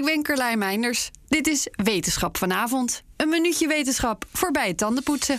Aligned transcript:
Ik 0.00 0.06
ben 0.06 0.22
Carlijn 0.22 0.58
Meinders. 0.58 1.10
Dit 1.28 1.46
is 1.46 1.68
Wetenschap 1.70 2.36
vanavond. 2.36 3.02
Een 3.16 3.28
minuutje 3.28 3.66
wetenschap 3.68 4.24
voorbij 4.32 4.74
tandenpoetsen. 4.74 5.38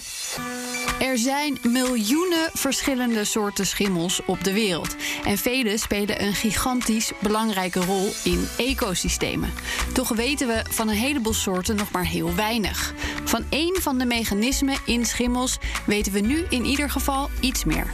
Er 1.00 1.18
zijn 1.18 1.57
miljoenen 1.64 2.50
verschillende 2.54 3.24
soorten 3.24 3.66
schimmels 3.66 4.21
op 4.25 4.43
de 4.43 4.54
wereld. 4.54 4.96
En 5.25 5.38
vele 5.38 5.78
spelen 5.78 6.21
een 6.24 6.33
gigantisch 6.33 7.11
belangrijke 7.19 7.79
rol 7.79 8.10
in 8.24 8.47
ecosystemen. 8.57 9.54
Toch 9.93 10.10
weten 10.10 10.47
we 10.47 10.64
van 10.69 10.89
een 10.89 10.96
heleboel 10.96 11.33
soorten 11.33 11.75
nog 11.75 11.91
maar 11.91 12.07
heel 12.07 12.36
weinig. 12.36 12.93
Van 13.24 13.46
één 13.50 13.82
van 13.82 13.97
de 13.97 14.05
mechanismen 14.05 14.78
in 14.86 15.05
schimmels 15.05 15.57
weten 15.86 16.14
we 16.14 16.19
nu 16.19 16.46
in 16.50 16.66
ieder 16.66 16.89
geval 16.89 17.30
iets 17.39 17.64
meer. 17.64 17.93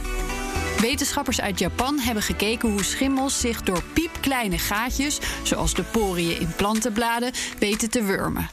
Wetenschappers 0.80 1.40
uit 1.40 1.58
Japan 1.58 1.98
hebben 1.98 2.22
gekeken 2.22 2.70
hoe 2.70 2.84
schimmels 2.84 3.40
zich 3.40 3.62
door 3.62 3.82
piepkleine 3.92 4.58
gaatjes, 4.58 5.18
zoals 5.42 5.74
de 5.74 5.82
poriën 5.82 6.40
in 6.40 6.52
plantenbladen, 6.56 7.32
weten 7.58 7.90
te 7.90 8.02
wurmen. 8.02 8.50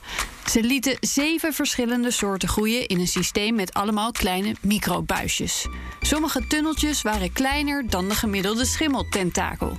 Ze 0.50 0.64
lieten 0.64 0.98
zeven 1.00 1.54
verschillende 1.54 2.12
soorten 2.12 2.50
groeien 2.50 2.88
in 2.88 3.00
een 3.00 3.08
systeem 3.08 3.56
met 3.56 3.74
allemaal 3.74 4.12
kleine 4.12 4.56
microbuisjes. 4.62 5.68
Sommige 6.02 6.48
tunneltjes 6.48 7.02
waren 7.02 7.34
kleiner 7.34 7.90
dan 7.90 8.08
de 8.08 8.16
gemiddelde 8.16 8.66
schimmeltentakel. 8.66 9.78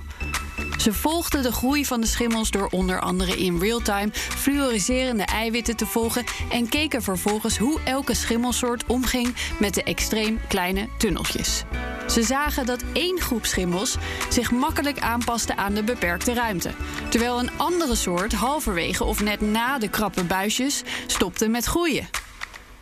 Ze 0.77 0.93
volgden 0.93 1.43
de 1.43 1.51
groei 1.51 1.85
van 1.85 2.01
de 2.01 2.07
schimmels 2.07 2.51
door 2.51 2.67
onder 2.71 2.99
andere 2.99 3.37
in 3.37 3.59
real-time 3.59 4.09
fluoriserende 4.13 5.23
eiwitten 5.23 5.75
te 5.75 5.85
volgen 5.85 6.23
en 6.49 6.69
keken 6.69 7.01
vervolgens 7.01 7.57
hoe 7.57 7.81
elke 7.83 8.13
schimmelsoort 8.13 8.85
omging 8.85 9.35
met 9.59 9.73
de 9.73 9.83
extreem 9.83 10.39
kleine 10.47 10.87
tunneltjes. 10.97 11.63
Ze 12.07 12.23
zagen 12.23 12.65
dat 12.65 12.83
één 12.93 13.19
groep 13.19 13.45
schimmels 13.45 13.95
zich 14.29 14.51
makkelijk 14.51 14.99
aanpaste 14.99 15.55
aan 15.55 15.73
de 15.73 15.83
beperkte 15.83 16.33
ruimte, 16.33 16.71
terwijl 17.09 17.39
een 17.39 17.57
andere 17.57 17.95
soort 17.95 18.33
halverwege 18.33 19.03
of 19.03 19.21
net 19.21 19.41
na 19.41 19.77
de 19.77 19.89
krappe 19.89 20.23
buisjes 20.23 20.83
stopte 21.07 21.47
met 21.47 21.65
groeien. 21.65 22.09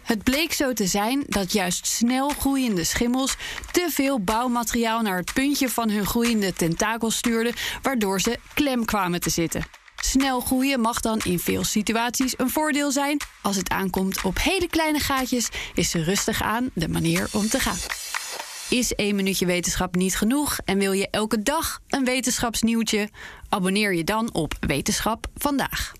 Het 0.03 0.23
bleek 0.23 0.53
zo 0.53 0.73
te 0.73 0.87
zijn 0.87 1.23
dat 1.27 1.51
juist 1.51 1.87
snel 1.87 2.29
groeiende 2.29 2.83
schimmels 2.83 3.35
te 3.71 3.87
veel 3.91 4.19
bouwmateriaal 4.19 5.01
naar 5.01 5.17
het 5.17 5.33
puntje 5.33 5.69
van 5.69 5.89
hun 5.89 6.05
groeiende 6.05 6.53
tentakels 6.53 7.17
stuurden, 7.17 7.53
waardoor 7.81 8.21
ze 8.21 8.39
klem 8.53 8.85
kwamen 8.85 9.19
te 9.19 9.29
zitten. 9.29 9.65
Snel 9.95 10.39
groeien 10.39 10.79
mag 10.79 10.99
dan 10.99 11.19
in 11.23 11.39
veel 11.39 11.63
situaties 11.63 12.33
een 12.37 12.49
voordeel 12.49 12.91
zijn. 12.91 13.17
Als 13.41 13.55
het 13.55 13.69
aankomt 13.69 14.21
op 14.21 14.39
hele 14.39 14.69
kleine 14.69 14.99
gaatjes, 14.99 15.49
is 15.73 15.89
ze 15.89 16.03
rustig 16.03 16.41
aan 16.41 16.69
de 16.73 16.87
manier 16.87 17.27
om 17.31 17.49
te 17.49 17.59
gaan. 17.59 17.94
Is 18.69 18.94
één 18.94 19.16
minuutje 19.16 19.45
wetenschap 19.45 19.95
niet 19.95 20.16
genoeg 20.16 20.58
en 20.66 20.77
wil 20.77 20.91
je 20.91 21.09
elke 21.09 21.41
dag 21.41 21.80
een 21.88 22.05
wetenschapsnieuwtje? 22.05 23.09
Abonneer 23.49 23.94
je 23.94 24.03
dan 24.03 24.33
op 24.33 24.53
Wetenschap 24.59 25.27
vandaag. 25.35 25.91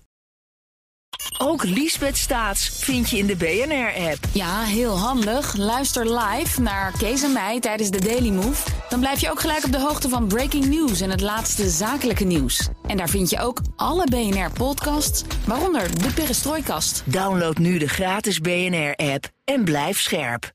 Ook 1.38 1.64
Liesbeth 1.64 2.16
Staats 2.16 2.68
vind 2.68 3.10
je 3.10 3.18
in 3.18 3.26
de 3.26 3.36
BNR-app. 3.36 4.18
Ja, 4.32 4.62
heel 4.62 4.98
handig. 4.98 5.56
Luister 5.56 6.18
live 6.18 6.60
naar 6.60 6.92
Kees 6.98 7.22
en 7.22 7.32
mij 7.32 7.60
tijdens 7.60 7.90
de 7.90 8.00
Daily 8.00 8.30
Move. 8.30 8.70
Dan 8.88 9.00
blijf 9.00 9.20
je 9.20 9.30
ook 9.30 9.40
gelijk 9.40 9.64
op 9.64 9.72
de 9.72 9.80
hoogte 9.80 10.08
van 10.08 10.26
breaking 10.26 10.66
news 10.66 11.00
en 11.00 11.10
het 11.10 11.20
laatste 11.20 11.68
zakelijke 11.68 12.24
nieuws. 12.24 12.68
En 12.86 12.96
daar 12.96 13.08
vind 13.08 13.30
je 13.30 13.40
ook 13.40 13.60
alle 13.76 14.04
BNR-podcasts, 14.04 15.22
waaronder 15.46 16.02
de 16.02 16.12
Perestrooikast. 16.14 17.02
Download 17.04 17.58
nu 17.58 17.78
de 17.78 17.88
gratis 17.88 18.40
BNR-app 18.40 19.28
en 19.44 19.64
blijf 19.64 20.00
scherp. 20.00 20.54